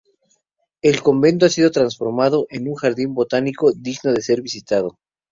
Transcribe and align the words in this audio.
El 0.81 1.03
convento 1.03 1.45
ha 1.45 1.49
sido 1.49 1.69
transformado 1.69 2.47
en 2.49 2.67
un 2.67 2.73
jardín 2.73 3.13
botánico 3.13 3.71
digno 3.71 4.11
de 4.11 4.23
ser 4.23 4.41
visitado. 4.41 4.97